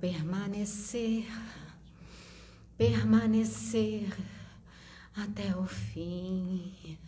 permanecer, 0.00 1.26
permanecer 2.78 4.08
até 5.14 5.54
o 5.56 5.66
fim. 5.66 6.98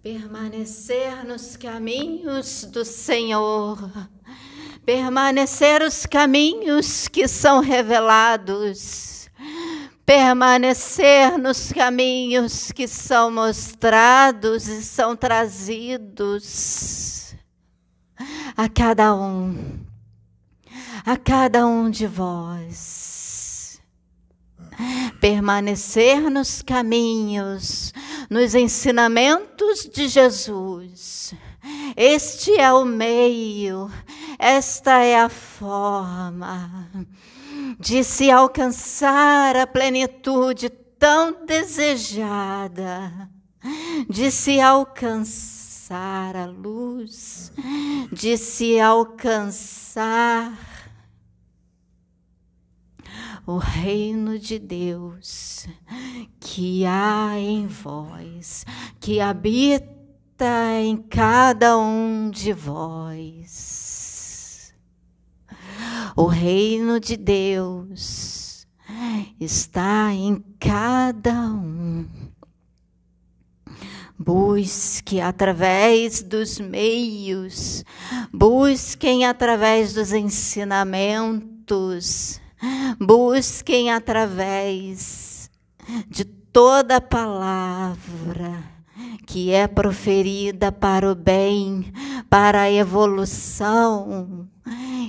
Permanecer 0.00 1.26
nos 1.26 1.56
caminhos 1.56 2.64
do 2.64 2.84
Senhor, 2.84 3.90
permanecer 4.86 5.82
os 5.82 6.06
caminhos 6.06 7.08
que 7.08 7.26
são 7.26 7.60
revelados, 7.60 9.28
permanecer 10.06 11.36
nos 11.36 11.72
caminhos 11.72 12.70
que 12.70 12.86
são 12.86 13.30
mostrados 13.30 14.68
e 14.68 14.82
são 14.82 15.16
trazidos 15.16 17.34
a 18.56 18.68
cada 18.68 19.14
um, 19.14 19.87
a 21.08 21.16
cada 21.16 21.66
um 21.66 21.88
de 21.88 22.06
vós 22.06 23.80
permanecer 25.18 26.30
nos 26.30 26.60
caminhos, 26.60 27.94
nos 28.28 28.54
ensinamentos 28.54 29.88
de 29.90 30.06
Jesus. 30.06 31.32
Este 31.96 32.60
é 32.60 32.70
o 32.74 32.84
meio, 32.84 33.90
esta 34.38 35.02
é 35.02 35.18
a 35.18 35.30
forma 35.30 36.90
de 37.80 38.04
se 38.04 38.30
alcançar 38.30 39.56
a 39.56 39.66
plenitude 39.66 40.68
tão 40.68 41.42
desejada, 41.46 43.30
de 44.10 44.30
se 44.30 44.60
alcançar 44.60 46.36
a 46.36 46.44
luz, 46.44 47.50
de 48.12 48.36
se 48.36 48.78
alcançar 48.78 50.67
o 53.48 53.56
reino 53.56 54.38
de 54.38 54.58
Deus 54.58 55.66
que 56.38 56.84
há 56.84 57.30
em 57.38 57.66
vós, 57.66 58.66
que 59.00 59.22
habita 59.22 60.74
em 60.78 60.98
cada 60.98 61.78
um 61.78 62.28
de 62.28 62.52
vós. 62.52 64.74
O 66.14 66.26
reino 66.26 67.00
de 67.00 67.16
Deus 67.16 68.68
está 69.40 70.12
em 70.12 70.44
cada 70.60 71.40
um. 71.40 72.06
Busque 74.18 75.22
através 75.22 76.22
dos 76.22 76.60
meios, 76.60 77.82
busquem 78.30 79.24
através 79.24 79.94
dos 79.94 80.12
ensinamentos 80.12 82.38
Busquem 82.98 83.90
através 83.90 85.50
de 86.08 86.24
toda 86.24 87.00
palavra 87.00 88.78
que 89.26 89.52
é 89.52 89.68
proferida 89.68 90.72
para 90.72 91.10
o 91.10 91.14
bem, 91.14 91.92
para 92.28 92.62
a 92.62 92.70
evolução, 92.70 94.48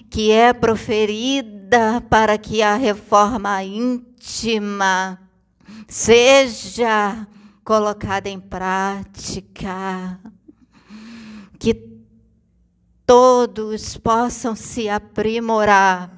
que 0.09 0.31
é 0.31 0.53
proferida 0.53 2.01
para 2.09 2.37
que 2.37 2.61
a 2.61 2.75
reforma 2.75 3.63
íntima 3.63 5.19
seja 5.87 7.27
colocada 7.63 8.29
em 8.29 8.39
prática, 8.39 10.19
que 11.57 11.73
todos 13.05 13.97
possam 13.97 14.55
se 14.55 14.89
aprimorar 14.89 16.11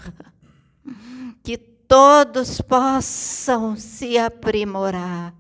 todos 1.91 2.61
possam 2.61 3.75
se 3.75 4.17
aprimorar. 4.17 5.33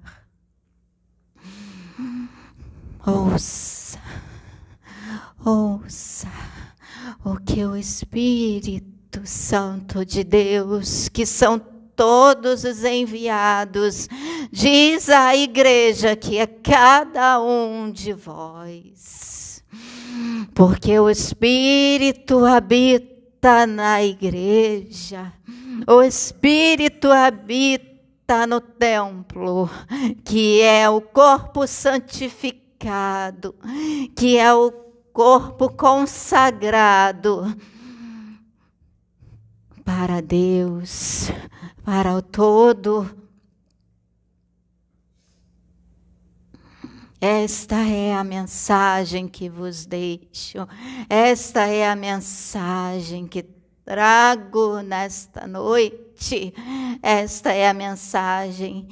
Ouça, 3.07 3.97
ouça 5.45 6.27
o 7.23 7.37
que 7.37 7.63
o 7.63 7.73
Espírito 7.77 9.21
Santo 9.23 10.05
de 10.05 10.25
Deus, 10.25 11.07
que 11.07 11.25
são 11.25 11.57
todos 11.95 12.65
os 12.65 12.83
enviados, 12.83 14.09
diz 14.51 15.07
à 15.07 15.33
igreja 15.33 16.17
que 16.17 16.37
é 16.37 16.45
cada 16.45 17.41
um 17.41 17.89
de 17.89 18.11
vós. 18.11 19.63
Porque 20.53 20.99
o 20.99 21.09
Espírito 21.09 22.43
habita 22.43 23.65
na 23.65 24.03
igreja 24.03 25.31
o 25.87 26.01
Espírito 26.01 27.11
habita 27.11 28.45
no 28.47 28.61
templo, 28.61 29.69
que 30.23 30.61
é 30.61 30.89
o 30.89 31.01
corpo 31.01 31.67
santificado, 31.67 33.55
que 34.15 34.37
é 34.37 34.53
o 34.53 34.71
corpo 35.11 35.69
consagrado 35.69 37.55
para 39.83 40.21
Deus, 40.21 41.29
para 41.83 42.15
o 42.15 42.21
todo. 42.21 43.09
Esta 47.19 47.75
é 47.75 48.15
a 48.15 48.23
mensagem 48.23 49.27
que 49.27 49.47
vos 49.47 49.85
deixo, 49.85 50.67
esta 51.07 51.67
é 51.67 51.87
a 51.87 51.95
mensagem 51.95 53.27
que 53.27 53.43
trago 53.85 54.81
nesta 54.81 55.47
noite. 55.47 56.53
Esta 57.01 57.51
é 57.51 57.67
a 57.67 57.73
mensagem 57.73 58.87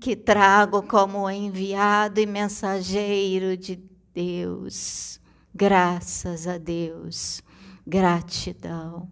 que 0.00 0.16
trago 0.16 0.82
como 0.82 1.30
enviado 1.30 2.20
e 2.20 2.26
mensageiro 2.26 3.56
de 3.56 3.80
Deus. 4.14 5.20
Graças 5.54 6.46
a 6.46 6.58
Deus. 6.58 7.42
Gratidão. 7.86 9.08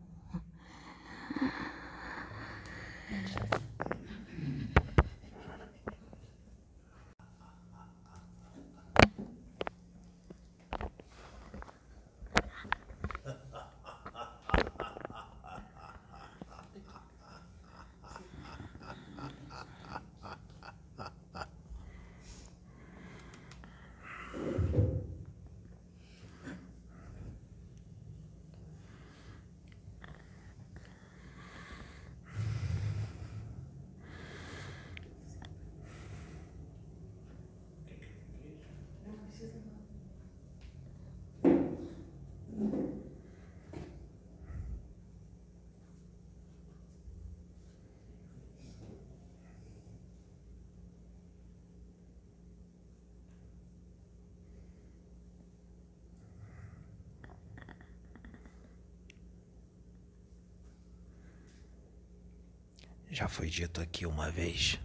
Já 63.10 63.26
foi 63.26 63.50
dito 63.50 63.80
aqui 63.80 64.06
uma 64.06 64.30
vez 64.30 64.78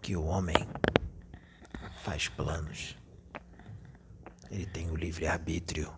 que 0.00 0.16
o 0.16 0.24
homem 0.24 0.56
faz 2.02 2.26
planos. 2.26 2.96
Ele 4.50 4.64
tem 4.64 4.90
o 4.90 4.96
livre-arbítrio 4.96 5.94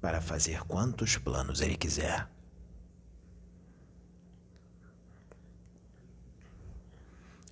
para 0.00 0.20
fazer 0.20 0.64
quantos 0.64 1.16
planos 1.16 1.60
ele 1.60 1.76
quiser. 1.76 2.28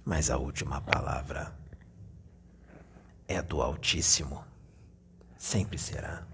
Mas 0.04 0.30
a 0.30 0.36
última 0.36 0.80
palavra 0.80 1.56
é 3.28 3.40
do 3.40 3.62
Altíssimo, 3.62 4.44
sempre 5.38 5.78
será. 5.78 6.26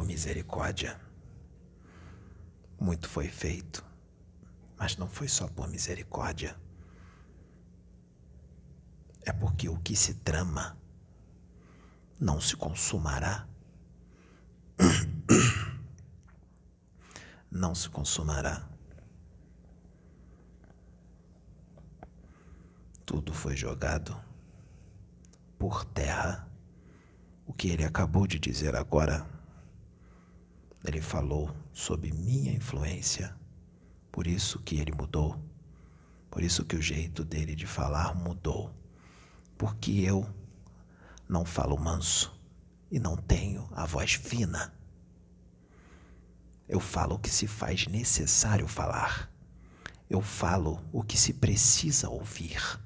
Por 0.00 0.06
misericórdia. 0.06 0.98
Muito 2.80 3.06
foi 3.06 3.28
feito, 3.28 3.84
Mas 4.78 4.96
não 4.96 5.06
foi 5.06 5.28
só 5.28 5.46
por 5.46 5.68
misericórdia. 5.68 6.56
É 9.26 9.30
porque 9.30 9.68
o 9.68 9.76
que 9.76 9.94
se 9.94 10.14
trama 10.14 10.78
não 12.18 12.40
se 12.40 12.56
consumará. 12.56 13.46
Não 17.50 17.74
se 17.74 17.90
consumará. 17.90 18.66
Tudo 23.04 23.34
foi 23.34 23.56
jogado 23.56 24.16
por 25.58 25.84
terra. 25.84 26.48
O 27.44 27.52
que 27.52 27.68
ele 27.68 27.84
acabou 27.84 28.24
de 28.24 28.38
dizer 28.38 28.76
agora, 28.76 29.26
ele 30.84 31.00
falou 31.00 31.54
sob 31.72 32.10
minha 32.12 32.52
influência, 32.52 33.34
por 34.10 34.26
isso 34.26 34.58
que 34.60 34.80
ele 34.80 34.92
mudou, 34.92 35.38
por 36.30 36.42
isso 36.42 36.64
que 36.64 36.76
o 36.76 36.82
jeito 36.82 37.24
dele 37.24 37.54
de 37.54 37.66
falar 37.66 38.14
mudou, 38.14 38.74
porque 39.58 39.90
eu 39.90 40.28
não 41.28 41.44
falo 41.44 41.78
manso 41.78 42.32
e 42.90 42.98
não 42.98 43.16
tenho 43.16 43.68
a 43.72 43.84
voz 43.84 44.14
fina. 44.14 44.72
Eu 46.68 46.80
falo 46.80 47.16
o 47.16 47.18
que 47.18 47.30
se 47.30 47.46
faz 47.46 47.86
necessário 47.86 48.66
falar. 48.66 49.30
Eu 50.08 50.20
falo 50.20 50.80
o 50.92 51.02
que 51.02 51.18
se 51.18 51.32
precisa 51.34 52.08
ouvir, 52.08 52.80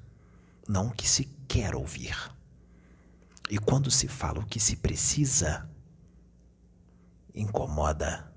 não 0.67 0.87
o 0.87 0.91
que 0.91 1.07
se 1.07 1.25
quer 1.47 1.75
ouvir. 1.75 2.15
E 3.49 3.57
quando 3.57 3.89
se 3.89 4.07
fala 4.07 4.39
o 4.39 4.45
que 4.45 4.59
se 4.59 4.75
precisa, 4.75 5.69
incomoda. 7.35 8.33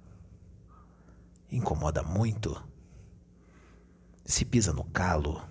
Incomoda 1.50 2.03
muito. 2.03 2.62
Se 4.25 4.45
pisa 4.45 4.73
no 4.73 4.85
calo, 4.85 5.49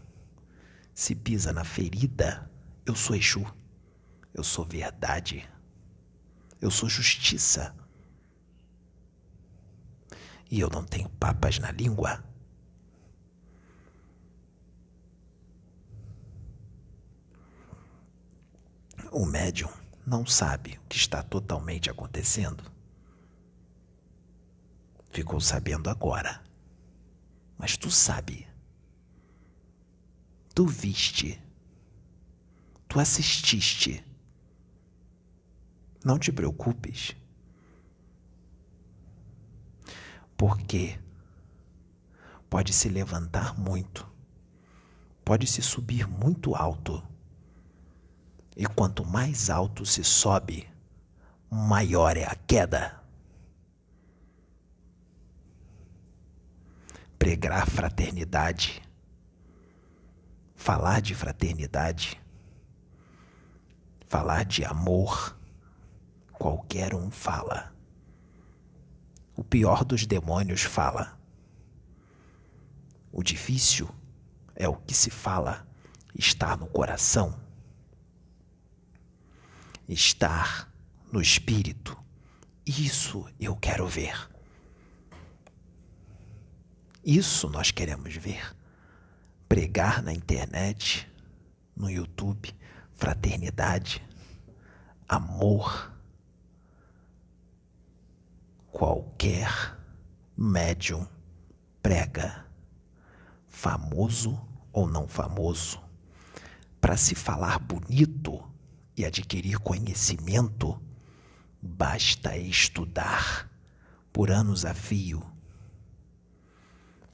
se 0.94 1.16
pisa 1.16 1.52
na 1.54 1.64
ferida, 1.64 2.52
eu 2.86 2.96
sou 2.96 3.16
Exu. 3.16 3.46
Eu 4.34 4.44
sou 4.44 4.66
verdade. 4.66 5.50
Eu 6.62 6.70
sou 6.70 6.88
justiça. 6.88 7.76
E 10.52 10.60
eu 10.60 10.70
não 10.70 10.84
tenho 10.84 11.10
papas 11.10 11.58
na 11.58 11.72
língua. 11.72 12.24
O 19.12 19.26
médium 19.26 19.72
não 20.06 20.26
sabe 20.26 20.78
o 20.78 20.88
que 20.88 20.98
está 20.98 21.24
totalmente 21.24 21.90
acontecendo. 21.90 22.77
Ficou 25.18 25.42
sabendo 25.42 25.90
agora. 25.90 26.44
Mas 27.58 27.76
tu 27.76 27.90
sabe. 27.90 28.48
Tu 30.54 30.64
viste. 30.68 31.42
Tu 32.88 33.00
assististe. 33.00 34.06
Não 36.06 36.20
te 36.20 36.32
preocupes. 36.32 37.16
Porque 40.38 41.00
pode 42.48 42.72
se 42.72 42.88
levantar 42.88 43.58
muito, 43.58 44.08
pode 45.26 45.48
se 45.48 45.64
subir 45.64 46.08
muito 46.08 46.54
alto 46.54 47.04
e 48.56 48.68
quanto 48.68 49.04
mais 49.04 49.50
alto 49.50 49.84
se 49.84 50.04
sobe, 50.04 50.70
maior 51.50 52.16
é 52.16 52.24
a 52.24 52.36
queda. 52.36 53.07
Pregar 57.18 57.68
fraternidade, 57.68 58.82
falar 60.56 61.02
de 61.02 61.16
fraternidade, 61.16 62.22
falar 64.08 64.46
de 64.46 64.64
amor, 64.64 65.38
qualquer 66.34 66.94
um 66.94 67.10
fala. 67.10 67.74
O 69.36 69.44
pior 69.44 69.84
dos 69.84 70.06
demônios 70.06 70.64
fala. 70.64 71.18
O 73.12 73.24
difícil 73.24 73.90
é 74.56 74.68
o 74.68 74.76
que 74.76 74.94
se 74.94 75.10
fala, 75.10 75.68
está 76.16 76.56
no 76.56 76.68
coração 76.68 77.48
estar 79.88 80.72
no 81.12 81.22
espírito. 81.22 81.98
Isso 82.66 83.26
eu 83.40 83.56
quero 83.56 83.88
ver. 83.88 84.30
Isso 87.08 87.48
nós 87.48 87.72
queremos 87.72 88.14
ver. 88.18 88.54
Pregar 89.48 90.04
na 90.04 90.12
internet, 90.12 91.10
no 91.74 91.90
YouTube, 91.90 92.54
fraternidade, 92.96 94.06
amor. 95.08 95.90
Qualquer 98.74 99.80
médium 100.36 101.08
prega, 101.82 102.46
famoso 103.48 104.38
ou 104.74 104.86
não 104.86 105.08
famoso, 105.08 105.82
para 106.82 106.98
se 106.98 107.16
falar 107.16 107.58
bonito 107.58 108.44
e 108.98 109.06
adquirir 109.06 109.60
conhecimento, 109.60 110.78
basta 111.62 112.36
estudar 112.36 113.50
por 114.12 114.30
anos 114.30 114.66
a 114.66 114.74
fio. 114.74 115.37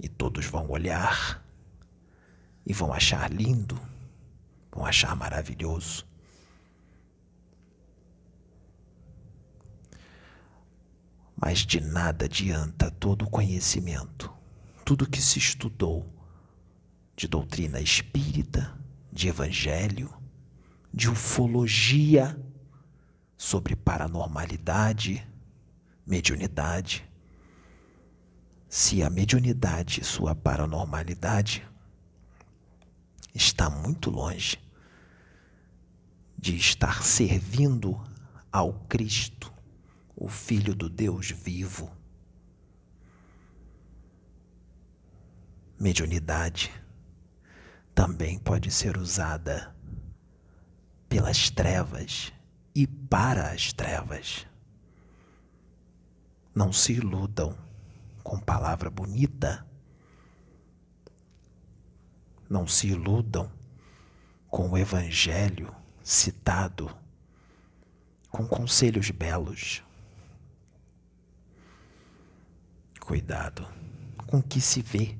E 0.03 0.09
todos 0.09 0.45
vão 0.45 0.69
olhar 0.69 1.41
e 2.65 2.73
vão 2.73 2.91
achar 2.91 3.31
lindo, 3.31 3.79
vão 4.69 4.85
achar 4.85 5.15
maravilhoso. 5.15 6.05
Mas 11.37 11.59
de 11.59 11.79
nada 11.79 12.25
adianta 12.25 12.91
todo 12.91 13.23
o 13.23 13.29
conhecimento, 13.29 14.29
tudo 14.83 15.09
que 15.09 15.21
se 15.21 15.39
estudou 15.39 16.05
de 17.15 17.25
doutrina 17.25 17.79
espírita, 17.79 18.77
de 19.09 19.29
evangelho, 19.29 20.13
de 20.93 21.09
ufologia 21.09 22.37
sobre 23.37 23.73
paranormalidade, 23.73 25.25
mediunidade. 26.05 27.09
Se 28.75 29.03
a 29.03 29.09
mediunidade 29.11 30.03
sua 30.03 30.33
paranormalidade 30.33 31.63
está 33.31 33.69
muito 33.69 34.09
longe 34.09 34.57
de 36.35 36.55
estar 36.55 37.03
servindo 37.03 38.03
ao 38.51 38.73
Cristo, 38.85 39.53
o 40.15 40.27
Filho 40.27 40.73
do 40.73 40.89
Deus 40.89 41.29
vivo. 41.29 41.95
Mediunidade 45.79 46.71
também 47.93 48.39
pode 48.39 48.71
ser 48.71 48.97
usada 48.97 49.71
pelas 51.07 51.51
trevas 51.51 52.33
e 52.73 52.87
para 52.87 53.51
as 53.51 53.71
trevas. 53.71 54.47
Não 56.55 56.73
se 56.73 56.93
iludam 56.93 57.55
com 58.23 58.39
palavra 58.39 58.89
bonita. 58.89 59.65
Não 62.49 62.67
se 62.67 62.87
iludam 62.87 63.51
com 64.47 64.69
o 64.69 64.77
Evangelho 64.77 65.75
citado, 66.01 66.95
com 68.29 68.47
conselhos 68.47 69.09
belos. 69.09 69.83
Cuidado 72.99 73.67
com 74.27 74.39
o 74.39 74.43
que 74.43 74.59
se 74.59 74.81
vê, 74.81 75.15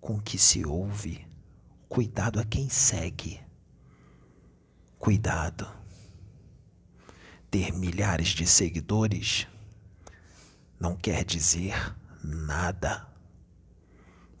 com 0.00 0.16
o 0.16 0.20
que 0.20 0.38
se 0.38 0.66
ouve. 0.66 1.24
Cuidado 1.88 2.40
a 2.40 2.44
quem 2.44 2.68
segue. 2.68 3.40
Cuidado. 4.98 5.68
Ter 7.50 7.72
milhares 7.72 8.30
de 8.30 8.44
seguidores 8.46 9.46
não 10.78 10.96
quer 10.96 11.24
dizer 11.24 11.74
nada. 12.22 13.06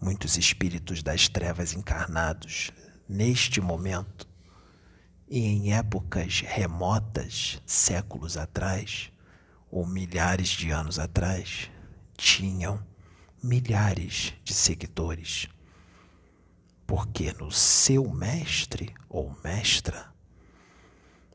Muitos 0.00 0.36
espíritos 0.36 1.02
das 1.02 1.28
trevas 1.28 1.72
encarnados, 1.72 2.70
neste 3.08 3.60
momento 3.60 4.28
e 5.28 5.40
em 5.46 5.72
épocas 5.72 6.40
remotas, 6.40 7.60
séculos 7.66 8.36
atrás, 8.36 9.10
ou 9.70 9.86
milhares 9.86 10.48
de 10.48 10.70
anos 10.70 10.98
atrás, 10.98 11.70
tinham 12.16 12.84
milhares 13.42 14.34
de 14.44 14.54
seguidores. 14.54 15.48
Porque 16.86 17.32
no 17.32 17.50
seu 17.50 18.08
mestre 18.10 18.94
ou 19.08 19.36
mestra 19.42 20.12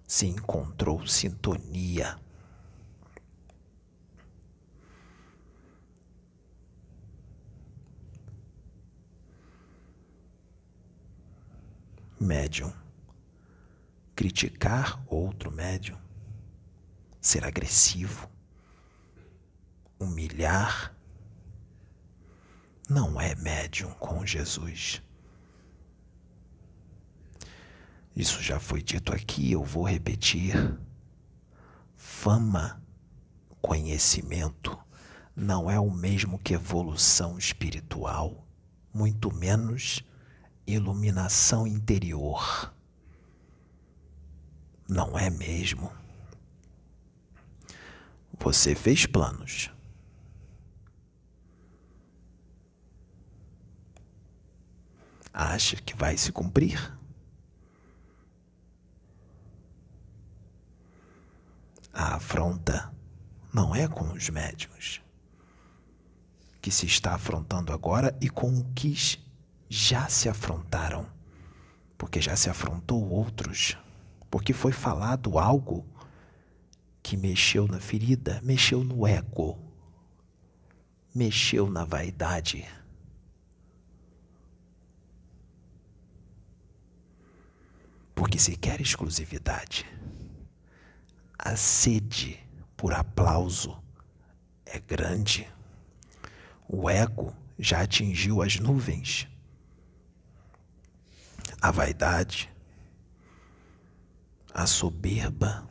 se 0.08 0.28
encontrou 0.28 1.06
sintonia. 1.06 2.18
Médium, 12.20 12.74
criticar 14.16 15.02
outro 15.08 15.52
médium, 15.52 15.98
ser 17.22 17.46
agressivo, 17.46 18.30
humilhar, 19.98 20.96
não 22.90 23.20
é 23.22 23.36
médium 23.36 23.92
com 23.94 24.26
Jesus. 24.26 25.02
Isso 28.16 28.42
já 28.42 28.60
foi 28.60 28.82
dito 28.82 29.14
aqui, 29.14 29.52
eu 29.52 29.64
vou 29.64 29.88
repetir. 29.88 30.78
Fama, 31.96 32.82
conhecimento, 33.62 34.78
não 35.36 35.72
é 35.72 35.80
o 35.80 35.90
mesmo 35.90 36.38
que 36.40 36.54
evolução 36.54 37.38
espiritual, 37.38 38.46
muito 38.94 39.34
menos 39.34 40.04
iluminação 40.74 41.66
interior. 41.68 42.74
Não 44.88 45.18
é 45.18 45.30
mesmo? 45.30 45.92
Você 48.40 48.74
fez 48.74 49.06
planos. 49.06 49.72
Acha 55.34 55.76
que 55.78 55.96
vai 55.96 56.18
se 56.18 56.32
cumprir? 56.32 56.98
A 61.94 62.16
afronta 62.16 62.94
não 63.54 63.76
é 63.76 63.88
com 63.88 64.12
os 64.12 64.30
médiuns 64.30 65.02
que 66.62 66.72
se 66.72 66.86
está 66.86 67.16
afrontando 67.16 67.72
agora 67.72 68.18
e 68.22 68.30
com 68.30 68.60
o 68.60 68.74
que 68.74 68.94
já 69.70 70.10
se 70.10 70.28
afrontaram, 70.28 71.06
porque 71.96 72.20
já 72.20 72.36
se 72.36 72.50
afrontou 72.50 73.08
outros, 73.08 73.78
porque 74.30 74.52
foi 74.52 74.72
falado 74.72 75.38
algo 75.38 75.86
que 77.04 77.16
mexeu 77.16 77.68
na 77.68 77.80
ferida, 77.80 78.42
mexeu 78.44 78.84
no 78.84 79.06
ego, 79.06 79.60
mexeu 81.14 81.70
na 81.70 81.86
vaidade. 81.86 82.68
Porque 88.16 88.40
se 88.40 88.58
quer 88.58 88.82
exclusividade, 88.82 89.86
a 91.38 91.56
sede 91.56 92.40
por 92.76 92.94
aplauso 92.94 93.82
é 94.66 94.80
grande. 94.80 95.48
O 96.68 96.90
ego 96.90 97.34
já 97.58 97.82
atingiu 97.82 98.42
as 98.42 98.60
nuvens. 98.60 99.28
A 101.62 101.72
vaidade, 101.72 102.50
a 104.54 104.66
soberba 104.66 105.68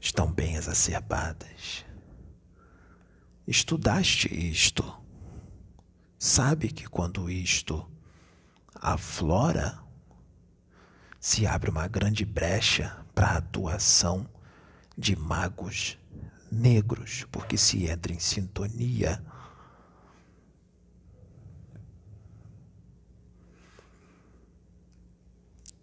estão 0.00 0.32
bem 0.32 0.56
exacerbadas. 0.56 1.84
Estudaste 3.46 4.28
isto. 4.34 5.00
Sabe 6.18 6.68
que 6.68 6.88
quando 6.88 7.30
isto 7.30 7.88
aflora, 8.74 9.78
se 11.20 11.46
abre 11.46 11.70
uma 11.70 11.86
grande 11.86 12.24
brecha 12.24 12.96
para 13.14 13.28
a 13.28 13.36
atuação 13.38 14.28
de 14.98 15.14
magos 15.14 15.96
negros, 16.50 17.26
porque 17.30 17.56
se 17.56 17.86
entra 17.86 18.12
em 18.12 18.18
sintonia. 18.18 19.24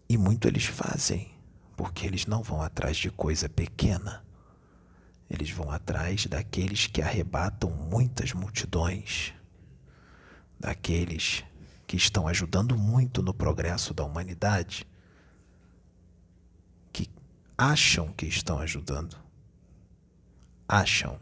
E 0.10 0.18
muito 0.18 0.48
eles 0.48 0.66
fazem, 0.66 1.32
porque 1.78 2.06
eles 2.06 2.25
não 2.25 2.42
vão 2.42 2.62
atrás 2.62 2.98
de 2.98 3.12
coisa 3.12 3.48
pequena. 3.48 4.25
Eles 5.30 5.51
vão 5.51 5.72
atrás 5.72 6.25
daqueles 6.25 6.88
que 6.88 7.01
arrebatam 7.01 7.70
muitas 7.70 8.34
multidões, 8.34 9.32
daqueles 10.60 11.46
que 11.86 11.96
estão 11.96 12.28
ajudando 12.28 12.75
muito 12.75 13.22
no 13.22 13.34
progresso 13.34 13.94
da 13.94 14.04
humanidade 14.04 14.88
acham 17.60 18.08
que 18.13 18.25
estão 18.25 18.58
ajudando. 18.60 19.18
Acham. 20.66 21.20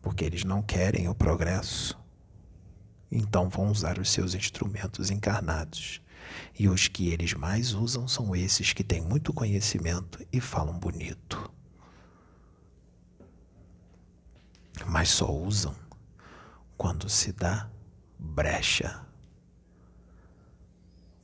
Porque 0.00 0.24
eles 0.24 0.42
não 0.42 0.62
querem 0.62 1.06
o 1.06 1.14
progresso. 1.14 1.98
Então 3.12 3.50
vão 3.50 3.70
usar 3.70 3.98
os 3.98 4.08
seus 4.10 4.34
instrumentos 4.34 5.10
encarnados. 5.10 6.00
E 6.58 6.68
os 6.68 6.88
que 6.88 7.08
eles 7.08 7.34
mais 7.34 7.72
usam 7.72 8.06
são 8.06 8.34
esses 8.34 8.72
que 8.72 8.84
têm 8.84 9.00
muito 9.00 9.32
conhecimento 9.32 10.24
e 10.32 10.40
falam 10.40 10.78
bonito. 10.78 11.50
Mas 14.86 15.10
só 15.10 15.30
usam 15.30 15.74
quando 16.76 17.08
se 17.08 17.32
dá 17.32 17.68
brecha. 18.18 19.04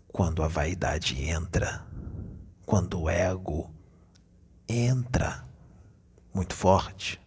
Quando 0.09 0.43
a 0.43 0.49
vaidade 0.49 1.21
entra 1.21 1.87
quando 2.67 3.03
o 3.03 3.09
ego 3.09 3.71
entra 4.69 5.47
muito 6.35 6.53
forte, 6.53 7.21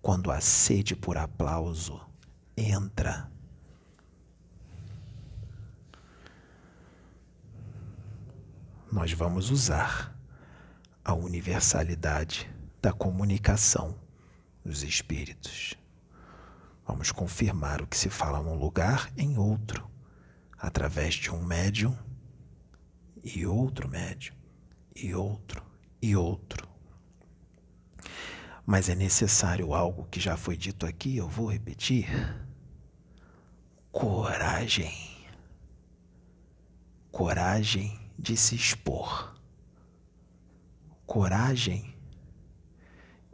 quando 0.00 0.30
a 0.30 0.40
sede 0.40 0.94
por 0.94 1.18
aplauso 1.18 2.00
entra, 2.56 3.28
nós 8.96 9.12
vamos 9.12 9.50
usar 9.50 10.18
a 11.04 11.12
universalidade 11.12 12.50
da 12.80 12.94
comunicação 12.94 13.94
dos 14.64 14.82
espíritos. 14.82 15.74
Vamos 16.86 17.12
confirmar 17.12 17.82
o 17.82 17.86
que 17.86 17.94
se 17.94 18.08
fala 18.08 18.42
num 18.42 18.54
lugar 18.54 19.12
em 19.14 19.36
outro, 19.36 19.86
através 20.58 21.12
de 21.12 21.30
um 21.30 21.44
médium 21.44 21.94
e 23.22 23.44
outro 23.44 23.86
médium 23.86 24.34
e 24.94 25.14
outro 25.14 25.62
e 26.00 26.16
outro. 26.16 26.66
Mas 28.64 28.88
é 28.88 28.94
necessário 28.94 29.74
algo 29.74 30.08
que 30.10 30.18
já 30.18 30.38
foi 30.38 30.56
dito 30.56 30.86
aqui, 30.86 31.18
eu 31.18 31.28
vou 31.28 31.52
repetir. 31.52 32.08
Coragem. 33.92 34.90
Coragem 37.12 38.05
de 38.18 38.36
se 38.36 38.54
expor. 38.54 39.34
Coragem 41.06 41.94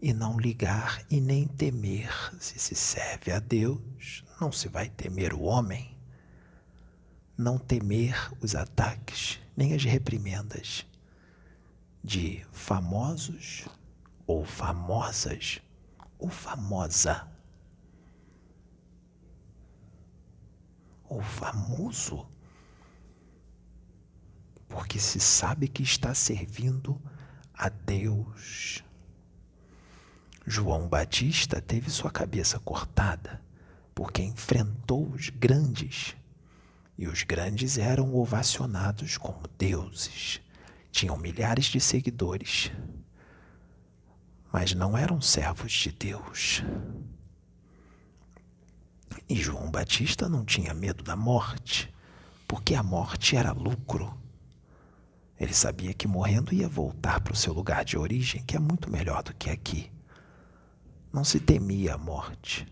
e 0.00 0.12
não 0.12 0.38
ligar 0.38 1.04
e 1.10 1.20
nem 1.20 1.46
temer. 1.46 2.10
Se 2.40 2.58
se 2.58 2.74
serve 2.74 3.32
a 3.32 3.38
Deus, 3.38 4.24
não 4.40 4.50
se 4.50 4.68
vai 4.68 4.88
temer 4.88 5.32
o 5.32 5.42
homem. 5.42 5.96
Não 7.36 7.58
temer 7.58 8.14
os 8.40 8.54
ataques, 8.54 9.40
nem 9.56 9.74
as 9.74 9.84
reprimendas 9.84 10.86
de 12.04 12.44
famosos 12.50 13.66
ou 14.26 14.44
famosas 14.44 15.60
ou 16.18 16.28
famosa 16.28 17.28
ou 21.12 21.20
famoso, 21.20 22.26
porque 24.72 24.98
se 24.98 25.20
sabe 25.20 25.68
que 25.68 25.82
está 25.82 26.14
servindo 26.14 27.00
a 27.54 27.68
Deus. 27.68 28.82
João 30.44 30.88
Batista 30.88 31.60
teve 31.60 31.90
sua 31.90 32.10
cabeça 32.10 32.58
cortada 32.58 33.40
porque 33.94 34.22
enfrentou 34.22 35.08
os 35.10 35.28
grandes, 35.28 36.16
e 36.98 37.06
os 37.06 37.22
grandes 37.22 37.78
eram 37.78 38.14
ovacionados 38.14 39.16
como 39.16 39.42
deuses 39.58 40.40
tinham 40.92 41.16
milhares 41.16 41.64
de 41.64 41.80
seguidores, 41.80 42.70
mas 44.52 44.74
não 44.74 44.96
eram 44.96 45.20
servos 45.20 45.72
de 45.72 45.90
Deus. 45.90 46.62
E 49.28 49.34
João 49.34 49.70
Batista 49.70 50.28
não 50.28 50.44
tinha 50.44 50.74
medo 50.74 51.02
da 51.02 51.16
morte, 51.16 51.92
porque 52.46 52.74
a 52.74 52.82
morte 52.82 53.34
era 53.34 53.52
lucro. 53.52 54.14
Ele 55.42 55.52
sabia 55.52 55.92
que 55.92 56.06
morrendo 56.06 56.54
ia 56.54 56.68
voltar 56.68 57.20
para 57.20 57.32
o 57.32 57.36
seu 57.36 57.52
lugar 57.52 57.84
de 57.84 57.98
origem, 57.98 58.44
que 58.44 58.54
é 58.54 58.60
muito 58.60 58.88
melhor 58.88 59.24
do 59.24 59.34
que 59.34 59.50
aqui. 59.50 59.90
Não 61.12 61.24
se 61.24 61.40
temia 61.40 61.94
a 61.94 61.98
morte. 61.98 62.64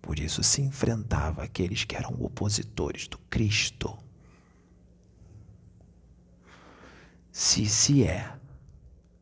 Por 0.00 0.18
isso 0.18 0.42
se 0.42 0.62
enfrentava 0.62 1.42
aqueles 1.42 1.84
que 1.84 1.94
eram 1.94 2.14
opositores 2.18 3.06
do 3.06 3.18
Cristo. 3.18 3.98
se 7.30 7.66
se 7.66 8.02
é 8.02 8.34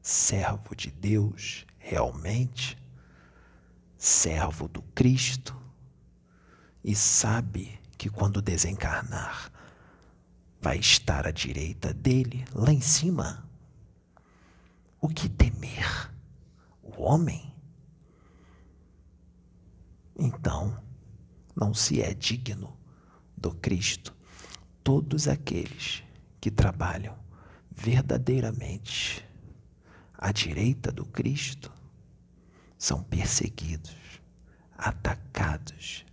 servo 0.00 0.76
de 0.76 0.92
Deus 0.92 1.66
realmente, 1.78 2.78
servo 3.98 4.68
do 4.68 4.82
Cristo, 4.94 5.60
e 6.84 6.94
sabe 6.94 7.80
que 7.98 8.08
quando 8.08 8.40
desencarnar 8.40 9.50
vai 10.60 10.78
estar 10.78 11.26
à 11.26 11.30
direita 11.30 11.94
dele, 11.94 12.44
lá 12.54 12.72
em 12.72 12.80
cima. 12.80 13.48
O 15.00 15.08
que 15.08 15.28
temer? 15.28 16.10
O 16.82 17.02
homem? 17.02 17.54
Então, 20.18 20.76
não 21.56 21.72
se 21.72 22.02
é 22.02 22.12
digno 22.12 22.76
do 23.36 23.54
Cristo 23.54 24.14
todos 24.82 25.28
aqueles 25.28 26.02
que 26.40 26.50
trabalham 26.50 27.16
verdadeiramente 27.70 29.24
à 30.16 30.32
direita 30.32 30.90
do 30.90 31.04
Cristo 31.06 31.70
são 32.76 33.00
perseguidos, 33.02 33.94
atacados, 34.76 36.04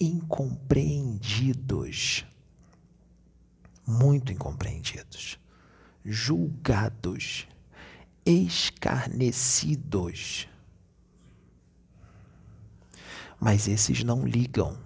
incompreendidos, 0.00 2.26
muito 3.86 4.32
incompreendidos, 4.32 5.38
julgados, 6.04 7.46
escarnecidos. 8.24 10.48
Mas 13.40 13.68
esses 13.68 14.04
não 14.04 14.24
ligam, 14.24 14.78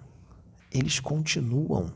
eles 0.71 0.99
continuam. 0.99 1.93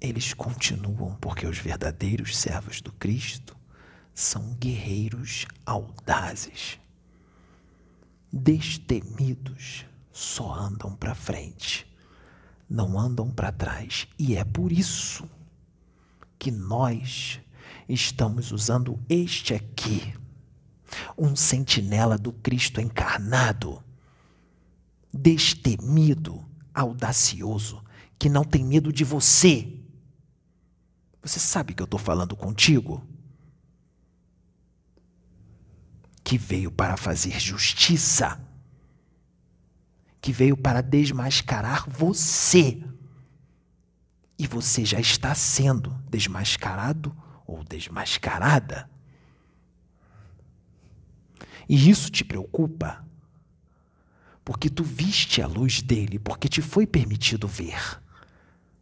Eles 0.00 0.32
continuam 0.32 1.14
porque 1.16 1.46
os 1.46 1.58
verdadeiros 1.58 2.36
servos 2.36 2.80
do 2.80 2.92
Cristo 2.92 3.56
são 4.14 4.54
guerreiros 4.54 5.46
audazes, 5.64 6.78
destemidos, 8.32 9.84
só 10.12 10.52
andam 10.52 10.96
para 10.96 11.14
frente, 11.14 11.86
não 12.70 12.96
andam 12.96 13.28
para 13.28 13.50
trás. 13.50 14.06
E 14.16 14.36
é 14.36 14.44
por 14.44 14.70
isso 14.70 15.28
que 16.38 16.52
nós 16.52 17.40
estamos 17.88 18.52
usando 18.52 18.98
este 19.08 19.52
aqui, 19.52 20.14
um 21.18 21.34
sentinela 21.34 22.16
do 22.16 22.32
Cristo 22.32 22.80
encarnado, 22.80 23.82
destemido, 25.12 26.44
audacioso, 26.72 27.82
que 28.16 28.28
não 28.28 28.44
tem 28.44 28.64
medo 28.64 28.92
de 28.92 29.02
você. 29.02 29.80
Você 31.20 31.40
sabe 31.40 31.74
que 31.74 31.82
eu 31.82 31.84
estou 31.84 31.98
falando 31.98 32.36
contigo? 32.36 33.04
Que 36.22 36.38
veio 36.38 36.70
para 36.70 36.96
fazer 36.96 37.38
justiça 37.40 38.40
que 40.20 40.32
veio 40.32 40.56
para 40.56 40.82
desmascarar 40.82 41.88
você. 41.88 42.82
E 44.38 44.46
você 44.46 44.84
já 44.84 45.00
está 45.00 45.34
sendo 45.34 45.90
desmascarado 46.08 47.14
ou 47.46 47.64
desmascarada. 47.64 48.88
E 51.68 51.88
isso 51.88 52.10
te 52.10 52.24
preocupa? 52.24 53.04
Porque 54.44 54.68
tu 54.68 54.82
viste 54.82 55.40
a 55.40 55.46
luz 55.46 55.80
dele, 55.82 56.18
porque 56.18 56.48
te 56.48 56.60
foi 56.60 56.86
permitido 56.86 57.46
ver. 57.46 58.00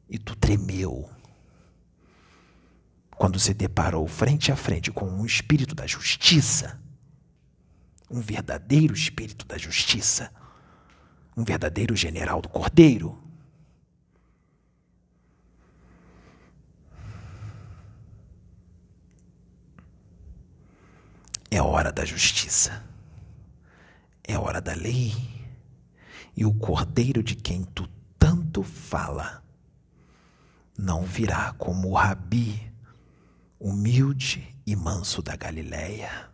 E 0.09 0.19
tu 0.19 0.35
tremeu. 0.37 1.11
Quando 3.11 3.39
se 3.39 3.53
deparou 3.53 4.07
frente 4.07 4.53
a 4.53 4.57
frente 4.57 4.93
com 4.93 5.07
um 5.07 5.27
espírito 5.27 5.75
da 5.75 5.87
justiça, 5.87 6.81
um 8.09 8.21
verdadeiro 8.21 8.95
espírito 8.95 9.45
da 9.45 9.59
justiça 9.59 10.33
um 11.39 11.45
verdadeiro 11.45 11.95
general 11.95 12.43
do 12.43 12.49
Cordeiro. 12.49 13.17
É 21.49 21.63
hora 21.63 21.93
da 21.93 22.05
justiça. 22.05 22.85
É 24.25 24.37
hora 24.37 24.61
da 24.61 24.75
lei. 24.75 25.15
E 26.37 26.45
o 26.45 26.53
cordeiro 26.53 27.23
de 27.23 27.37
quem 27.37 27.63
tu 27.63 27.89
tanto 28.19 28.65
fala 28.65 29.43
não 30.77 31.05
virá 31.05 31.53
como 31.53 31.89
o 31.89 31.95
rabi, 31.95 32.61
humilde 33.59 34.55
e 34.67 34.75
manso 34.77 35.23
da 35.23 35.37
Galileia. 35.37 36.29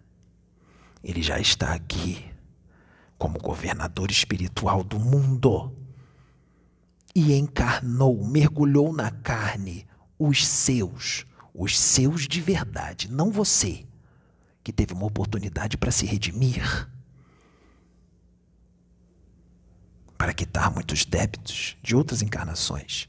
Ele 1.02 1.22
já 1.22 1.38
está 1.38 1.74
aqui 1.74 2.33
como 3.18 3.38
governador 3.38 4.10
espiritual 4.10 4.82
do 4.82 4.98
mundo. 4.98 5.72
E 7.14 7.32
encarnou, 7.34 8.24
mergulhou 8.26 8.92
na 8.92 9.10
carne 9.10 9.86
os 10.18 10.46
seus, 10.46 11.24
os 11.54 11.78
seus 11.78 12.26
de 12.26 12.40
verdade, 12.40 13.10
não 13.10 13.30
você, 13.30 13.84
que 14.62 14.72
teve 14.72 14.92
uma 14.92 15.06
oportunidade 15.06 15.76
para 15.76 15.92
se 15.92 16.06
redimir, 16.06 16.88
para 20.18 20.34
quitar 20.34 20.72
muitos 20.72 21.04
débitos 21.04 21.76
de 21.82 21.94
outras 21.94 22.22
encarnações. 22.22 23.08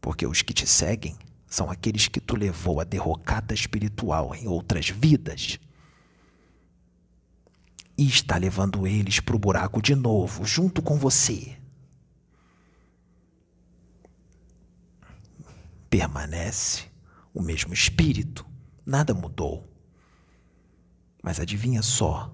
Porque 0.00 0.26
os 0.26 0.42
que 0.42 0.52
te 0.54 0.66
seguem 0.66 1.16
são 1.46 1.70
aqueles 1.70 2.08
que 2.08 2.20
tu 2.20 2.36
levou 2.36 2.80
à 2.80 2.84
derrocada 2.84 3.54
espiritual 3.54 4.34
em 4.34 4.48
outras 4.48 4.88
vidas 4.88 5.58
e 7.96 8.06
está 8.06 8.36
levando 8.36 8.86
eles 8.86 9.20
para 9.20 9.34
o 9.36 9.38
buraco 9.38 9.80
de 9.80 9.94
novo, 9.94 10.44
junto 10.44 10.82
com 10.82 10.98
você. 10.98 11.56
Permanece 15.88 16.84
o 17.32 17.40
mesmo 17.40 17.72
espírito, 17.72 18.46
nada 18.84 19.14
mudou. 19.14 19.66
Mas 21.22 21.40
adivinha 21.40 21.82
só, 21.82 22.32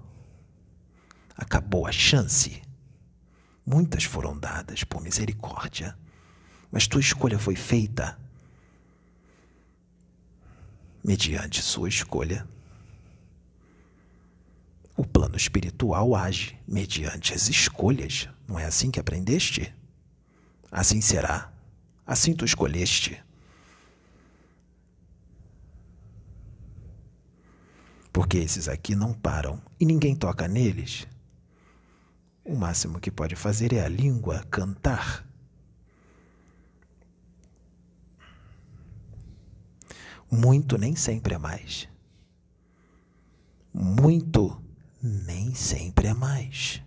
acabou 1.37 1.87
a 1.87 1.93
chance. 1.93 2.61
Muitas 3.65 4.05
foram 4.05 4.37
dadas 4.37 4.83
por 4.83 5.01
misericórdia, 5.01 5.97
mas 6.71 6.89
tua 6.89 7.01
escolha 7.01 7.39
foi 7.39 7.55
feita 7.55 8.19
mediante 11.05 11.63
sua 11.63 11.89
escolha. 11.89 12.47
O 14.97 15.05
plano 15.05 15.37
espiritual 15.37 16.15
age 16.15 16.59
mediante 16.69 17.33
as 17.33 17.49
escolhas. 17.49 18.29
Não 18.47 18.59
é 18.59 18.65
assim 18.67 18.91
que 18.91 19.01
aprendeste? 19.01 19.75
Assim 20.71 21.01
será. 21.01 21.53
Assim 22.07 22.35
tu 22.35 22.45
escolheste. 22.45 23.23
Porque 28.13 28.37
esses 28.37 28.69
aqui 28.69 28.95
não 28.95 29.15
param 29.15 29.61
e 29.81 29.87
ninguém 29.87 30.15
toca 30.15 30.47
neles. 30.47 31.07
O 32.45 32.55
máximo 32.55 33.01
que 33.01 33.11
pode 33.11 33.35
fazer 33.35 33.73
é 33.73 33.85
a 33.85 33.89
língua 33.89 34.45
cantar. 34.51 35.27
Muito 40.31 40.77
nem 40.77 40.95
sempre 40.95 41.35
é 41.35 41.39
mais. 41.39 41.89
Muito 43.73 44.62
nem 45.03 45.53
sempre 45.55 46.07
é 46.07 46.15
mais. 46.15 46.81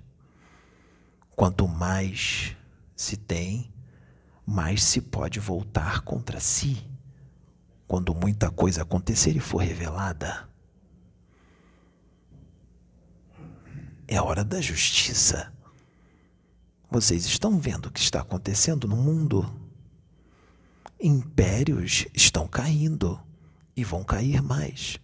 Quanto 1.35 1.67
mais 1.67 2.55
se 2.95 3.17
tem, 3.17 3.73
mais 4.45 4.83
se 4.83 5.01
pode 5.01 5.39
voltar 5.39 6.01
contra 6.01 6.39
si 6.39 6.89
quando 7.87 8.15
muita 8.15 8.49
coisa 8.49 8.83
acontecer 8.83 9.35
e 9.35 9.39
for 9.39 9.57
revelada. 9.57 10.47
É 14.07 14.21
hora 14.21 14.43
da 14.43 14.61
justiça. 14.61 15.51
Vocês 16.89 17.25
estão 17.25 17.59
vendo 17.59 17.87
o 17.87 17.91
que 17.91 17.99
está 17.99 18.21
acontecendo 18.21 18.87
no 18.87 18.95
mundo? 18.95 19.51
Impérios 20.99 22.07
estão 22.13 22.47
caindo 22.47 23.19
e 23.75 23.83
vão 23.83 24.03
cair 24.03 24.41
mais. 24.41 24.99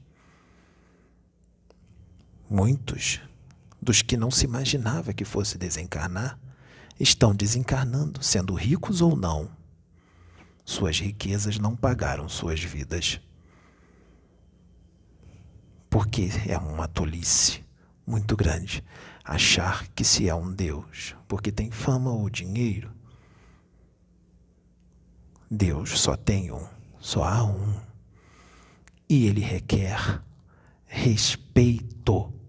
Muitos 2.53 3.21
dos 3.81 4.01
que 4.01 4.17
não 4.17 4.29
se 4.29 4.43
imaginava 4.43 5.13
que 5.13 5.23
fosse 5.23 5.57
desencarnar 5.57 6.37
estão 6.99 7.33
desencarnando, 7.33 8.21
sendo 8.21 8.53
ricos 8.53 8.99
ou 8.99 9.15
não. 9.15 9.49
Suas 10.65 10.99
riquezas 10.99 11.57
não 11.57 11.77
pagaram 11.77 12.27
suas 12.27 12.61
vidas. 12.61 13.21
Porque 15.89 16.27
é 16.45 16.57
uma 16.57 16.89
tolice 16.89 17.63
muito 18.05 18.35
grande 18.35 18.83
achar 19.23 19.87
que 19.95 20.03
se 20.03 20.27
é 20.27 20.35
um 20.35 20.51
Deus, 20.51 21.15
porque 21.29 21.53
tem 21.53 21.71
fama 21.71 22.11
ou 22.11 22.29
dinheiro. 22.29 22.91
Deus 25.49 25.97
só 25.97 26.17
tem 26.17 26.51
um, 26.51 26.67
só 26.99 27.23
há 27.23 27.45
um. 27.45 27.79
E 29.07 29.25
ele 29.25 29.39
requer 29.39 30.21
respeito 30.85 32.40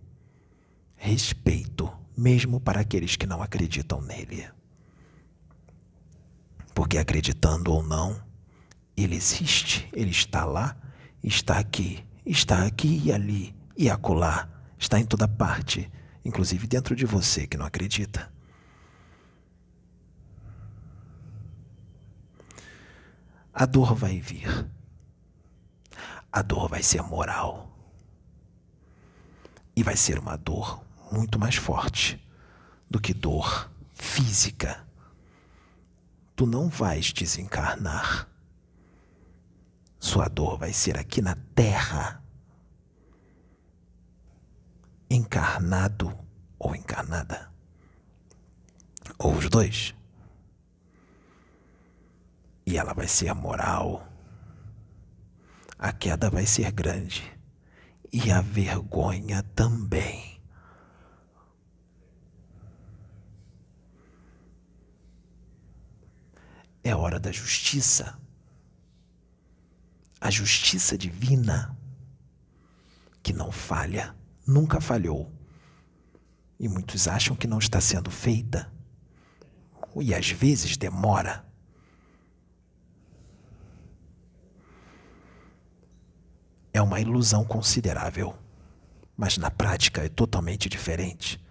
respeito, 1.04 1.92
mesmo 2.16 2.60
para 2.60 2.80
aqueles 2.80 3.16
que 3.16 3.26
não 3.26 3.42
acreditam 3.42 4.00
nele. 4.00 4.48
Porque 6.72 6.96
acreditando 6.96 7.72
ou 7.72 7.82
não, 7.82 8.22
ele 8.96 9.16
existe, 9.16 9.88
ele 9.92 10.12
está 10.12 10.44
lá, 10.44 10.76
está 11.20 11.58
aqui, 11.58 12.06
está 12.24 12.64
aqui 12.64 13.02
e 13.04 13.12
ali 13.12 13.52
e 13.76 13.90
acolá, 13.90 14.48
está 14.78 15.00
em 15.00 15.04
toda 15.04 15.26
parte, 15.26 15.90
inclusive 16.24 16.68
dentro 16.68 16.94
de 16.94 17.04
você 17.04 17.48
que 17.48 17.56
não 17.56 17.66
acredita. 17.66 18.32
A 23.52 23.66
dor 23.66 23.96
vai 23.96 24.20
vir. 24.20 24.70
A 26.30 26.42
dor 26.42 26.68
vai 26.68 26.82
ser 26.82 27.02
moral. 27.02 27.76
E 29.74 29.82
vai 29.82 29.96
ser 29.96 30.18
uma 30.18 30.36
dor 30.36 30.91
muito 31.12 31.38
mais 31.38 31.56
forte 31.56 32.18
do 32.90 33.00
que 33.00 33.12
dor 33.12 33.70
física. 33.92 34.86
Tu 36.34 36.46
não 36.46 36.68
vais 36.68 37.12
desencarnar. 37.12 38.28
Sua 39.98 40.28
dor 40.28 40.58
vai 40.58 40.72
ser 40.72 40.98
aqui 40.98 41.20
na 41.20 41.36
terra. 41.54 42.22
Encarnado 45.08 46.18
ou 46.58 46.74
encarnada. 46.74 47.52
Ou 49.18 49.34
os 49.34 49.48
dois. 49.48 49.94
E 52.66 52.76
ela 52.78 52.94
vai 52.94 53.06
ser 53.06 53.32
moral. 53.34 54.08
A 55.78 55.92
queda 55.92 56.30
vai 56.30 56.46
ser 56.46 56.72
grande. 56.72 57.22
E 58.12 58.30
a 58.30 58.40
vergonha 58.40 59.42
também. 59.54 60.31
É 66.82 66.94
hora 66.94 67.18
da 67.18 67.30
justiça. 67.30 68.18
A 70.20 70.30
justiça 70.30 70.96
divina, 70.96 71.76
que 73.22 73.32
não 73.32 73.50
falha, 73.50 74.14
nunca 74.46 74.80
falhou. 74.80 75.30
E 76.58 76.68
muitos 76.68 77.08
acham 77.08 77.34
que 77.34 77.46
não 77.46 77.58
está 77.58 77.80
sendo 77.80 78.10
feita. 78.10 78.72
E 80.00 80.14
às 80.14 80.30
vezes 80.30 80.76
demora. 80.76 81.44
é 86.72 86.80
uma 86.80 87.00
ilusão 87.00 87.44
considerável, 87.44 88.34
mas 89.16 89.36
na 89.36 89.50
prática 89.50 90.02
é 90.02 90.08
totalmente 90.08 90.68
diferente. 90.68 91.42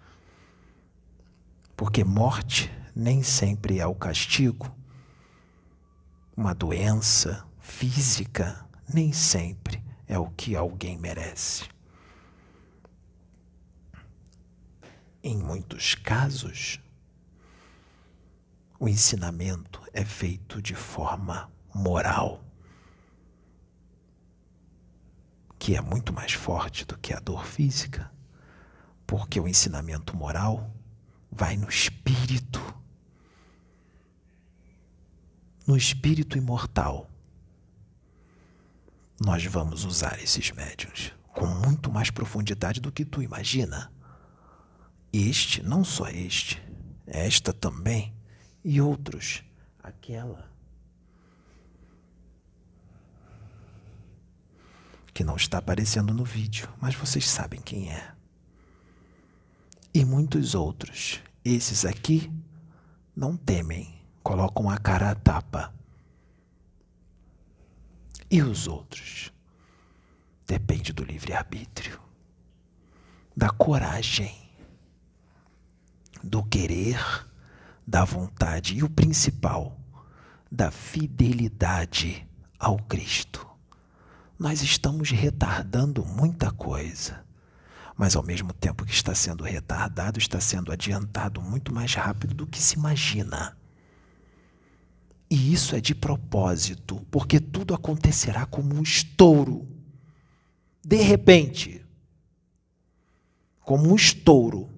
Porque 1.76 2.02
morte 2.02 2.70
nem 2.94 3.22
sempre 3.22 3.78
é 3.78 3.86
o 3.86 3.94
castigo. 3.94 4.70
Uma 6.36 6.54
doença 6.54 7.46
física 7.60 8.66
nem 8.92 9.12
sempre 9.12 9.82
é 10.06 10.18
o 10.18 10.30
que 10.30 10.56
alguém 10.56 10.98
merece. 10.98 11.68
Em 15.22 15.36
muitos 15.36 15.94
casos, 15.94 16.80
o 18.78 18.88
ensinamento 18.88 19.80
é 19.92 20.04
feito 20.04 20.60
de 20.60 20.74
forma 20.74 21.50
moral. 21.74 22.42
que 25.62 25.76
é 25.76 25.80
muito 25.80 26.12
mais 26.12 26.32
forte 26.32 26.84
do 26.84 26.98
que 26.98 27.14
a 27.14 27.20
dor 27.20 27.46
física, 27.46 28.10
porque 29.06 29.38
o 29.38 29.46
ensinamento 29.46 30.16
moral 30.16 30.74
vai 31.30 31.56
no 31.56 31.68
espírito, 31.68 32.60
no 35.72 35.78
espírito 35.78 36.36
imortal. 36.36 37.08
Nós 39.18 39.42
vamos 39.46 39.86
usar 39.86 40.22
esses 40.22 40.50
médiums 40.50 41.14
com 41.28 41.46
muito 41.46 41.90
mais 41.90 42.10
profundidade 42.10 42.78
do 42.78 42.92
que 42.92 43.06
tu 43.06 43.22
imagina. 43.22 43.90
Este, 45.10 45.62
não 45.62 45.82
só 45.82 46.08
este, 46.08 46.62
esta 47.06 47.54
também 47.54 48.14
e 48.62 48.82
outros, 48.82 49.42
aquela 49.82 50.46
que 55.14 55.24
não 55.24 55.36
está 55.36 55.56
aparecendo 55.56 56.12
no 56.12 56.22
vídeo, 56.22 56.68
mas 56.82 56.94
vocês 56.94 57.26
sabem 57.26 57.62
quem 57.62 57.90
é. 57.90 58.12
E 59.94 60.04
muitos 60.04 60.54
outros. 60.54 61.22
Esses 61.42 61.86
aqui 61.86 62.30
não 63.16 63.38
temem, 63.38 64.01
colocam 64.22 64.68
a 64.70 64.78
cara 64.78 65.10
a 65.10 65.14
tapa. 65.14 65.72
E 68.30 68.42
os 68.42 68.66
outros? 68.66 69.32
Depende 70.46 70.92
do 70.92 71.04
livre-arbítrio, 71.04 72.00
da 73.36 73.50
coragem, 73.50 74.50
do 76.22 76.42
querer, 76.42 76.98
da 77.86 78.04
vontade 78.04 78.76
e 78.76 78.82
o 78.82 78.90
principal, 78.90 79.76
da 80.50 80.70
fidelidade 80.70 82.26
ao 82.58 82.78
Cristo 82.78 83.52
nós 84.42 84.60
estamos 84.60 85.08
retardando 85.12 86.04
muita 86.04 86.50
coisa. 86.50 87.24
Mas 87.96 88.16
ao 88.16 88.24
mesmo 88.24 88.52
tempo 88.52 88.84
que 88.84 88.92
está 88.92 89.14
sendo 89.14 89.44
retardado, 89.44 90.18
está 90.18 90.40
sendo 90.40 90.72
adiantado 90.72 91.40
muito 91.40 91.72
mais 91.72 91.94
rápido 91.94 92.34
do 92.34 92.46
que 92.48 92.60
se 92.60 92.74
imagina. 92.74 93.56
E 95.32 95.52
isso 95.52 95.74
é 95.74 95.80
de 95.80 95.94
propósito, 95.94 97.06
porque 97.10 97.40
tudo 97.40 97.72
acontecerá 97.72 98.44
como 98.44 98.74
um 98.74 98.82
estouro. 98.82 99.66
De 100.84 100.96
repente, 100.96 101.82
como 103.60 103.90
um 103.90 103.96
estouro. 103.96 104.68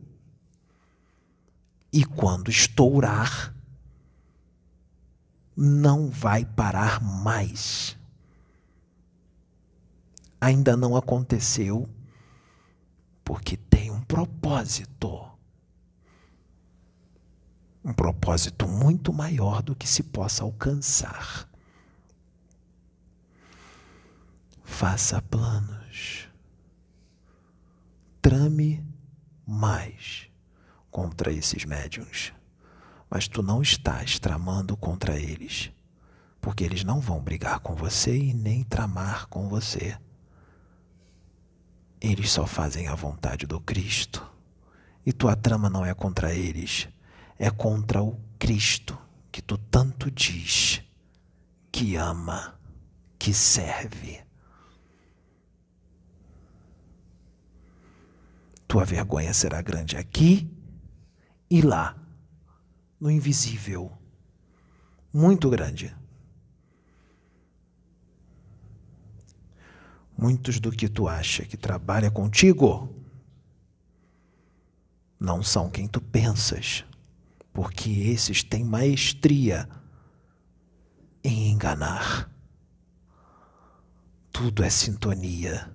E 1.92 2.04
quando 2.04 2.50
estourar, 2.50 3.52
não 5.56 6.08
vai 6.08 6.44
parar 6.44 7.02
mais 7.02 7.96
ainda 10.44 10.76
não 10.76 10.94
aconteceu, 10.94 11.88
porque 13.24 13.56
tem 13.56 13.90
um 13.90 14.02
propósito. 14.02 15.33
Um 17.84 17.92
propósito 17.92 18.66
muito 18.66 19.12
maior 19.12 19.60
do 19.62 19.76
que 19.76 19.86
se 19.86 20.02
possa 20.02 20.42
alcançar. 20.42 21.46
Faça 24.64 25.20
planos. 25.20 26.28
Trame 28.22 28.82
mais 29.46 30.30
contra 30.90 31.30
esses 31.30 31.66
médiums. 31.66 32.32
Mas 33.10 33.28
tu 33.28 33.42
não 33.42 33.60
estás 33.60 34.18
tramando 34.18 34.76
contra 34.78 35.20
eles, 35.20 35.70
porque 36.40 36.64
eles 36.64 36.82
não 36.84 37.00
vão 37.00 37.20
brigar 37.20 37.60
com 37.60 37.74
você 37.74 38.16
e 38.16 38.32
nem 38.32 38.64
tramar 38.64 39.26
com 39.28 39.46
você. 39.46 39.98
Eles 42.00 42.32
só 42.32 42.46
fazem 42.46 42.88
a 42.88 42.94
vontade 42.94 43.46
do 43.46 43.60
Cristo. 43.60 44.26
E 45.04 45.12
tua 45.12 45.36
trama 45.36 45.68
não 45.68 45.84
é 45.84 45.92
contra 45.92 46.34
eles, 46.34 46.88
é 47.38 47.50
contra 47.50 48.02
o 48.02 48.18
Cristo 48.38 48.98
que 49.30 49.42
tu 49.42 49.58
tanto 49.58 50.10
diz 50.10 50.82
que 51.72 51.96
ama, 51.96 52.58
que 53.18 53.34
serve. 53.34 54.22
Tua 58.68 58.84
vergonha 58.84 59.34
será 59.34 59.60
grande 59.60 59.96
aqui 59.96 60.48
e 61.50 61.60
lá, 61.62 61.96
no 63.00 63.10
invisível, 63.10 63.92
muito 65.12 65.50
grande. 65.50 65.94
Muitos 70.16 70.60
do 70.60 70.70
que 70.70 70.88
tu 70.88 71.08
acha 71.08 71.44
que 71.44 71.56
trabalha 71.56 72.10
contigo 72.10 72.88
não 75.18 75.42
são 75.42 75.68
quem 75.68 75.88
tu 75.88 76.00
pensas, 76.00 76.84
porque 77.54 77.88
esses 77.88 78.42
têm 78.42 78.64
maestria 78.64 79.68
em 81.22 81.52
enganar. 81.52 82.28
Tudo 84.32 84.64
é 84.64 84.68
sintonia. 84.68 85.72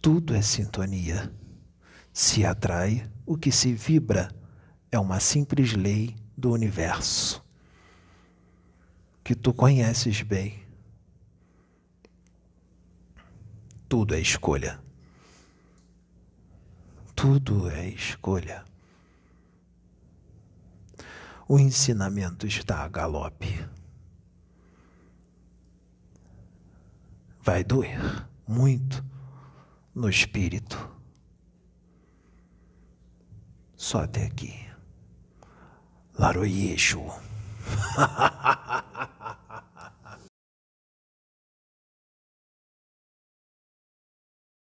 Tudo 0.00 0.34
é 0.34 0.40
sintonia. 0.40 1.30
Se 2.14 2.46
atrai, 2.46 3.08
o 3.26 3.36
que 3.36 3.52
se 3.52 3.74
vibra 3.74 4.34
é 4.90 4.98
uma 4.98 5.20
simples 5.20 5.74
lei 5.74 6.16
do 6.36 6.50
universo 6.50 7.44
que 9.22 9.34
tu 9.34 9.52
conheces 9.52 10.22
bem. 10.22 10.62
Tudo 13.88 14.14
é 14.14 14.20
escolha. 14.20 14.78
Tudo 17.14 17.70
é 17.70 17.88
escolha. 17.88 18.64
O 21.46 21.58
ensinamento 21.58 22.46
está 22.46 22.84
a 22.84 22.88
galope. 22.88 23.68
Vai 27.42 27.62
doer 27.62 28.26
muito 28.48 29.04
no 29.94 30.08
espírito. 30.08 30.90
Só 33.76 34.04
até 34.04 34.24
aqui. 34.24 34.54
Laroyeixo. 36.18 37.02